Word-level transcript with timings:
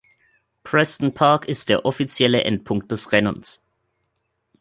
Preston 0.63 1.11
Park 1.13 1.47
ist 1.47 1.69
der 1.69 1.85
offizielle 1.85 2.43
Endpunkt 2.43 2.91
des 2.91 3.11
Rennens. 3.11 3.63